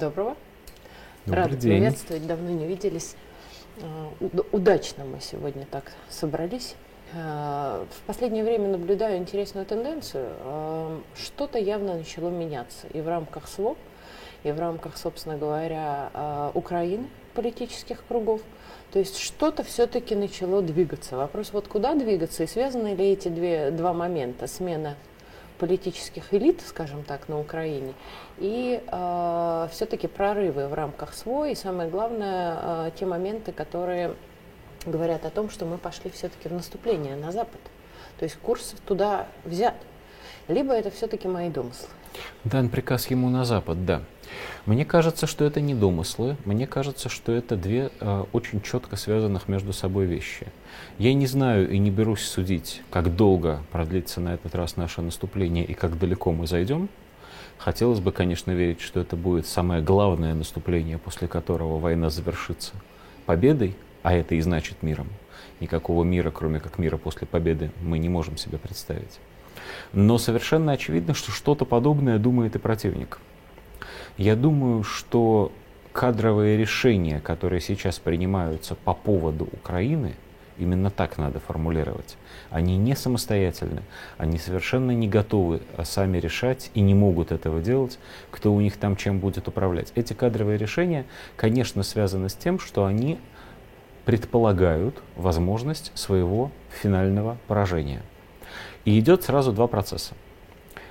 [0.00, 0.36] Доброго.
[1.26, 1.72] Добрый Рада день.
[1.78, 3.16] приветствовать, давно не виделись.
[3.82, 6.74] А, уд- Удачно мы сегодня так собрались.
[7.14, 10.30] А, В последнее время наблюдаю интересную тенденцию.
[10.40, 13.76] А, Что-то явно начало меняться и в рамках СВО,
[14.42, 18.40] и в рамках, собственно говоря, Украины, политических кругов.
[18.92, 21.16] То есть что-то все-таки начало двигаться.
[21.16, 24.96] Вопрос, вот куда двигаться, и связаны ли эти две, два момента, смена
[25.60, 27.92] политических элит, скажем так, на Украине,
[28.38, 34.14] и э, все-таки прорывы в рамках СВО, и самое главное, э, те моменты, которые
[34.86, 37.60] говорят о том, что мы пошли все-таки в наступление на Запад.
[38.18, 39.74] То есть курс туда взят.
[40.50, 41.86] Либо это все-таки мои домыслы.
[42.42, 44.02] Дан приказ ему на Запад, да.
[44.66, 46.36] Мне кажется, что это не домыслы.
[46.44, 50.48] Мне кажется, что это две э, очень четко связанных между собой вещи.
[50.98, 55.64] Я не знаю и не берусь судить, как долго продлится на этот раз наше наступление
[55.64, 56.88] и как далеко мы зайдем.
[57.56, 62.72] Хотелось бы, конечно, верить, что это будет самое главное наступление, после которого война завершится
[63.24, 65.06] победой, а это и значит миром.
[65.60, 69.20] Никакого мира, кроме как мира после победы, мы не можем себе представить.
[69.92, 73.18] Но совершенно очевидно, что что-то подобное думает и противник.
[74.16, 75.52] Я думаю, что
[75.92, 80.14] кадровые решения, которые сейчас принимаются по поводу Украины,
[80.60, 82.16] именно так надо формулировать.
[82.50, 83.82] Они не самостоятельны,
[84.18, 87.98] они совершенно не готовы а, сами решать и не могут этого делать,
[88.30, 89.92] кто у них там чем будет управлять.
[89.94, 93.18] Эти кадровые решения, конечно, связаны с тем, что они
[94.04, 96.50] предполагают возможность своего
[96.82, 98.02] финального поражения.
[98.84, 100.14] И идет сразу два процесса.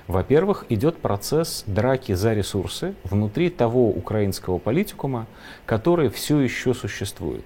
[0.06, 5.26] Во-первых, идет процесс драки за ресурсы внутри того украинского политикума,
[5.66, 7.44] который все еще существует.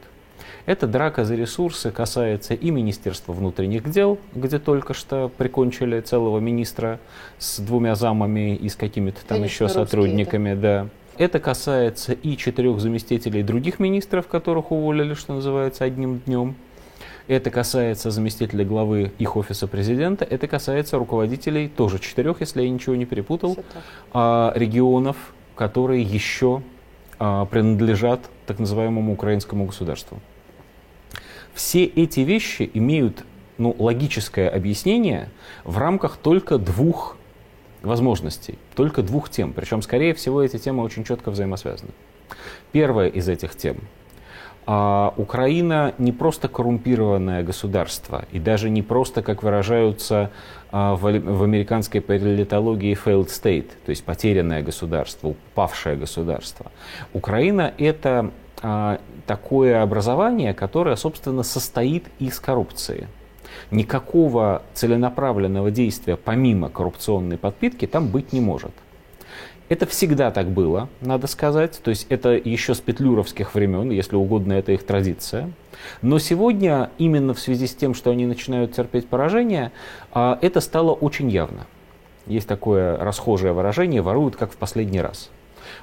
[0.66, 7.00] Эта драка за ресурсы касается и Министерства внутренних дел, где только что прикончили целого министра
[7.38, 10.88] с двумя замами и с какими-то там Конечно, еще сотрудниками, да.
[11.18, 16.56] Это касается и четырех заместителей других министров, которых уволили, что называется, одним днем.
[17.26, 20.26] Это касается заместителя главы их офиса президента.
[20.26, 23.56] Это касается руководителей, тоже четырех, если я ничего не перепутал,
[24.12, 25.16] а, регионов,
[25.54, 26.62] которые еще
[27.18, 30.20] а, принадлежат так называемому украинскому государству.
[31.54, 33.24] Все эти вещи имеют
[33.56, 35.30] ну, логическое объяснение
[35.64, 37.16] в рамках только двух
[37.80, 39.52] возможностей, только двух тем.
[39.52, 41.92] Причем, скорее всего, эти темы очень четко взаимосвязаны.
[42.72, 43.78] Первая из этих тем.
[44.66, 50.30] А, Украина не просто коррумпированное государство, и даже не просто, как выражаются
[50.72, 56.72] а, в, американской политологии, failed state, то есть потерянное государство, упавшее государство.
[57.12, 58.30] Украина это
[58.62, 63.08] а, такое образование, которое, собственно, состоит из коррупции.
[63.70, 68.72] Никакого целенаправленного действия помимо коррупционной подпитки там быть не может.
[69.68, 71.80] Это всегда так было, надо сказать.
[71.82, 75.50] То есть это еще с петлюровских времен, если угодно, это их традиция.
[76.02, 79.72] Но сегодня, именно в связи с тем, что они начинают терпеть поражение,
[80.12, 81.66] а, это стало очень явно.
[82.26, 85.30] Есть такое расхожее выражение «воруют как в последний раз».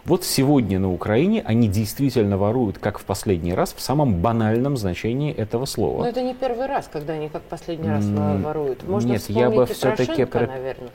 [0.06, 5.34] Вот сегодня на Украине они действительно воруют как в последний раз в самом банальном значении
[5.34, 6.02] этого слова.
[6.04, 8.88] Но это не первый раз, когда они как последний раз воруют.
[8.88, 10.90] Можно нет, я бы вспомнить и всё-таки Порошенко, про- наверное.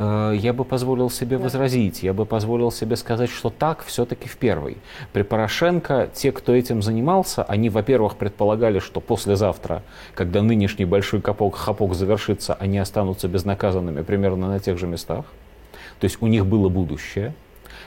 [0.00, 1.44] Э, Я бы позволил себе Да.
[1.44, 4.78] возразить, я бы позволил себе сказать, что так все-таки в первый.
[5.12, 9.82] При Порошенко те, кто этим занимался, они, во-первых, предполагали, что послезавтра,
[10.14, 15.26] когда нынешний большой капок, хапок завершится, они останутся безнаказанными примерно на тех же местах.
[16.00, 17.34] То есть у них было будущее.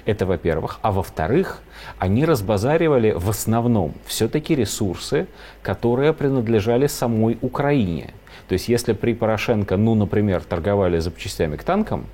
[0.06, 0.80] Это во-первых.
[0.82, 1.62] А во-вторых,
[1.98, 5.28] они разбазаривали в основном все-таки ресурсы,
[5.62, 8.14] которые принадлежали самой Украине.
[8.48, 12.06] То есть если при Порошенко, ну, например, торговали запчастями к танкам,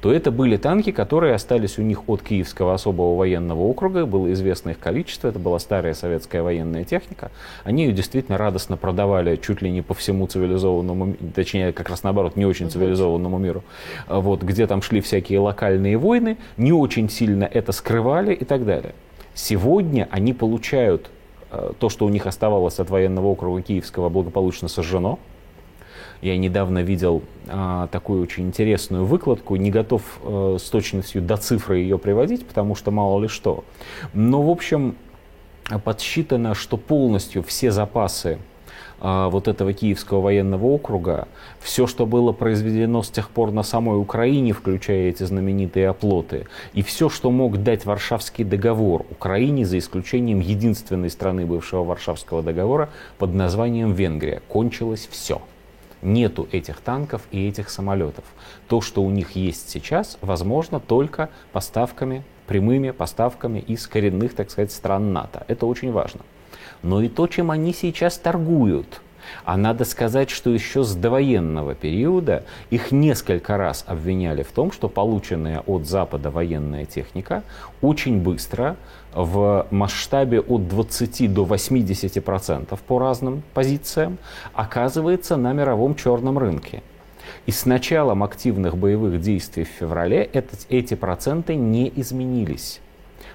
[0.00, 4.70] то это были танки, которые остались у них от Киевского особого военного округа, было известно
[4.70, 7.30] их количество, это была старая советская военная техника.
[7.64, 12.36] Они ее действительно радостно продавали чуть ли не по всему цивилизованному, точнее, как раз наоборот,
[12.36, 13.64] не очень цивилизованному миру,
[14.06, 18.64] А вот, где там шли всякие локальные войны, не очень сильно это скрывали и так
[18.64, 18.94] далее.
[19.34, 21.10] Сегодня они получают
[21.50, 25.18] э, то, что у них оставалось от военного округа Киевского, благополучно сожжено.
[26.22, 31.78] Я недавно видел а, такую очень интересную выкладку, не готов э, с точностью до цифры
[31.78, 33.64] ее приводить, потому что мало ли что.
[34.14, 34.96] Но, в общем,
[35.84, 38.38] подсчитано, что полностью все запасы
[38.98, 41.28] а, вот этого Киевского военного округа,
[41.60, 46.82] все, что было произведено с тех пор на самой Украине, включая эти знаменитые оплоты, и
[46.82, 53.34] все, что мог дать Варшавский договор Украине, за исключением единственной страны бывшего Варшавского договора под
[53.34, 55.42] названием Венгрия, кончилось все.
[56.02, 58.24] Нету этих танков и этих самолетов.
[58.68, 64.70] То, что у них есть сейчас, возможно только поставками прямыми поставками из коренных, так сказать,
[64.70, 65.44] стран НАТО.
[65.48, 66.20] Это очень важно.
[66.82, 69.00] Но и то, чем они сейчас торгуют–
[69.44, 74.88] а надо сказать, что еще с довоенного периода их несколько раз обвиняли в том, что
[74.88, 77.42] полученная от Запада военная техника
[77.80, 78.76] очень быстро
[79.14, 84.18] в масштабе от 20 до 80 процентов по разным позициям
[84.52, 86.82] оказывается на мировом черном рынке.
[87.46, 92.80] И с началом активных боевых действий в феврале это, эти проценты не изменились.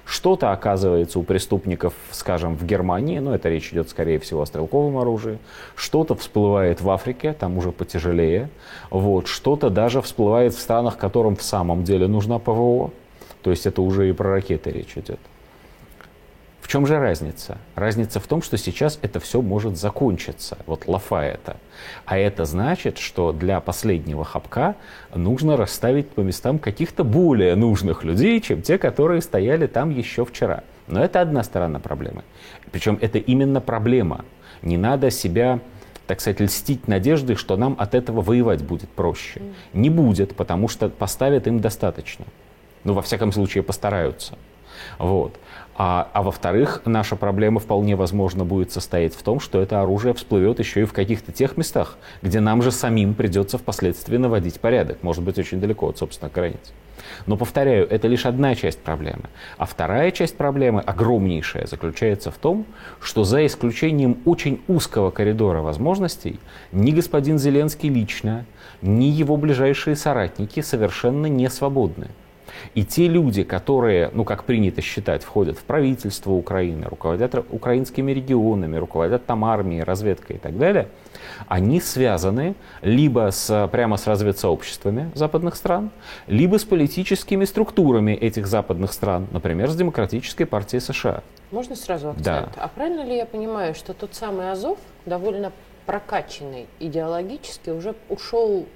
[0.04, 4.98] Что-то оказывается у преступников, скажем, в Германии, но это речь идет, скорее всего, о стрелковом
[4.98, 5.38] оружии.
[5.76, 8.50] Что-то всплывает в Африке, там уже потяжелее.
[8.90, 9.26] Вот.
[9.28, 12.90] Что-то даже всплывает в странах, которым в самом деле нужна ПВО.
[13.42, 15.20] То есть это уже и про ракеты речь идет.
[16.72, 17.58] В чем же разница?
[17.74, 20.56] Разница в том, что сейчас это все может закончиться.
[20.64, 21.58] Вот лафа это.
[22.06, 24.76] А это значит, что для последнего хапка
[25.14, 30.64] нужно расставить по местам каких-то более нужных людей, чем те, которые стояли там еще вчера.
[30.86, 32.22] Но это одна сторона проблемы.
[32.70, 34.24] Причем это именно проблема.
[34.62, 35.60] Не надо себя
[36.06, 39.42] так сказать, льстить надеждой, что нам от этого воевать будет проще.
[39.74, 42.24] Не будет, потому что поставят им достаточно.
[42.84, 44.38] Ну, во всяком случае, постараются.
[44.98, 45.38] Вот.
[45.84, 50.60] А, а во-вторых, наша проблема вполне возможно будет состоять в том, что это оружие всплывет
[50.60, 55.24] еще и в каких-то тех местах, где нам же самим придется впоследствии наводить порядок, может
[55.24, 56.72] быть, очень далеко от собственных границ.
[57.26, 59.24] Но, повторяю, это лишь одна часть проблемы.
[59.58, 62.64] А вторая часть проблемы, огромнейшая, заключается в том,
[63.00, 66.38] что за исключением очень узкого коридора возможностей,
[66.70, 68.46] ни господин Зеленский лично,
[68.82, 72.06] ни его ближайшие соратники совершенно не свободны.
[72.74, 78.76] И те люди, которые, ну, как принято считать, входят в правительство Украины, руководят украинскими регионами,
[78.76, 80.88] руководят там армией, разведкой и так далее,
[81.48, 85.90] они связаны либо с, прямо с разведсообществами западных стран,
[86.26, 91.22] либо с политическими структурами этих западных стран, например, с Демократической партией США.
[91.50, 92.24] Можно сразу акцент?
[92.24, 92.48] Да.
[92.56, 95.52] А правильно ли я понимаю, что тот самый Азов, довольно
[95.86, 98.66] прокачанный идеологически, уже ушел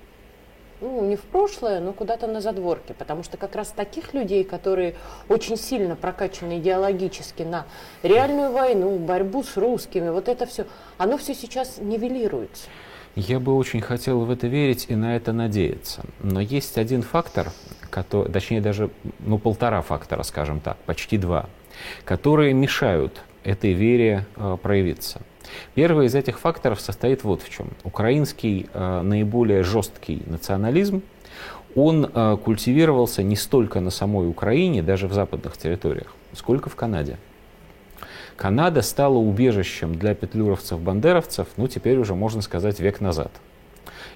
[0.81, 4.95] ну, не в прошлое, но куда-то на задворке, потому что как раз таких людей, которые
[5.29, 7.67] очень сильно прокачаны идеологически на
[8.03, 10.67] реальную войну, борьбу с русскими, вот это все,
[10.99, 12.69] оно все сейчас нивелируется.
[13.15, 16.03] Я бы очень хотел в это верить и на это надеяться.
[16.21, 17.51] Но есть один фактор,
[17.89, 18.91] который, точнее даже
[19.21, 21.49] ну, полтора фактора, скажем так, почти два,
[22.05, 25.23] которые мешают этой вере э, проявиться.
[25.75, 27.69] Первый из этих факторов состоит вот в чем.
[27.85, 31.03] Украинский э, наиболее жесткий национализм,
[31.75, 37.19] он э, культивировался не столько на самой Украине, даже в западных территориях, сколько в Канаде.
[38.37, 43.31] Канада стала убежищем для петлюровцев-бандеровцев, ну, теперь уже можно сказать, век назад–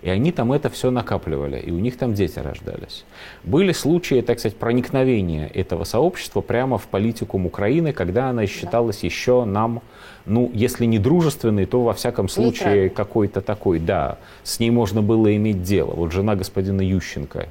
[0.03, 3.05] и они там это все накапливали, и у них там дети рождались.
[3.45, 9.07] Были случаи, так сказать, проникновения этого сообщества прямо в политику Украины, когда она считалась да.
[9.07, 9.83] еще нам,
[10.25, 15.35] ну, если не дружественной, то во всяком случае какой-то такой, да, с ней можно было
[15.37, 15.93] иметь дело.
[15.93, 17.49] Вот жена господина Ющенко,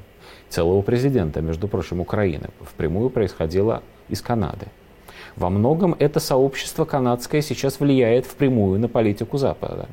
[0.50, 4.68] целого президента, между прочим, Украины, впрямую происходила из Канады.
[5.36, 9.88] Во многом это сообщество канадское сейчас влияет впрямую на политику Запада.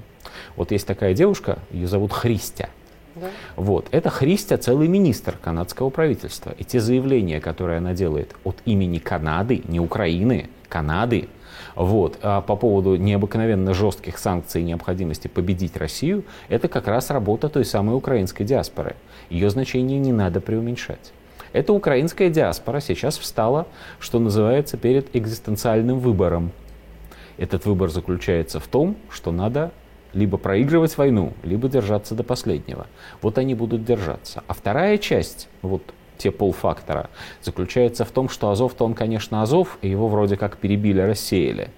[0.55, 2.69] Вот есть такая девушка, ее зовут Христя.
[3.17, 3.31] Да.
[3.57, 3.89] Вот.
[3.91, 6.55] Это Христя целый министр канадского правительства.
[6.59, 11.29] И те заявления, которые она делает от имени Канады, не Украины, Канады,
[11.75, 17.49] вот, а по поводу необыкновенно жестких санкций и необходимости победить Россию, это как раз работа
[17.49, 18.97] той самой украинской диаспоры.
[19.31, 21.12] Ее значение не надо преуменьшать.
[21.53, 23.67] Эта украинская диаспора сейчас встала,
[23.99, 26.50] что называется, перед экзистенциальным выбором.
[27.38, 29.71] Этот выбор заключается в том, что надо
[30.16, 32.87] либо проигрывать войну, либо держаться до последнего.
[33.20, 34.42] Вот они будут держаться.
[34.46, 35.82] А вторая часть, вот
[36.16, 37.11] те полфактора,
[37.42, 41.68] заключается в том, что Азов-то он, конечно, Азов, и его вроде как перебили, рассеяли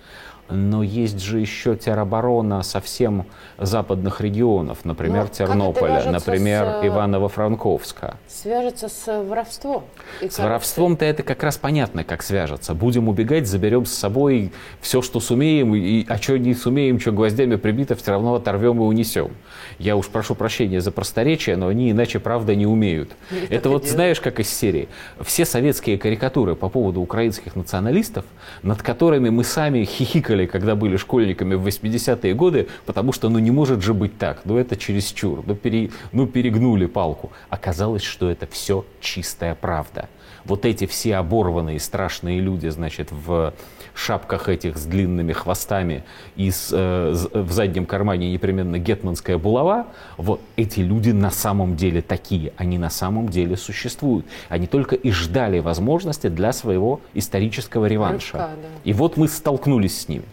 [0.51, 3.27] но есть же еще тероборона совсем
[3.59, 8.17] западных регионов, например, но Тернополя, например, с, Иваново-Франковска.
[8.27, 9.85] Свяжется с воровством.
[10.23, 12.75] С воровством-то это как раз понятно, как свяжется.
[12.75, 17.57] Будем убегать, заберем с собой все, что сумеем, и, а что не сумеем, что гвоздями
[17.57, 19.33] прибито, все равно оторвем и унесем.
[19.79, 23.11] Я уж прошу прощения за просторечие, но они иначе, правда, не умеют.
[23.31, 23.95] Не это вот делать.
[23.95, 24.89] знаешь, как из серии.
[25.21, 28.25] Все советские карикатуры по поводу украинских националистов,
[28.63, 33.39] над которыми мы сами хихикали думали, когда были школьниками в 80-е годы, потому что ну
[33.39, 37.31] не может же быть так, ну это чересчур, ну, пере, ну перегнули палку.
[37.51, 40.09] Оказалось, что это все чистая правда.
[40.45, 43.53] Вот эти все оборванные страшные люди, значит, в
[43.99, 46.05] шапках этих с длинными хвостами
[46.37, 49.87] и с, э, в заднем кармане непременно гетманская булава,
[50.17, 54.27] вот эти люди на самом деле такие, они на самом деле существуют.
[54.49, 58.39] Они только и ждали возможности для своего исторического реванша.
[58.39, 58.69] Рывка, да.
[58.85, 60.25] И вот мы столкнулись с ними.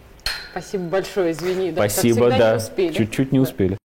[0.52, 1.72] Спасибо большое, извини.
[1.72, 2.58] Спасибо, да.
[2.58, 3.76] Чуть-чуть не успели.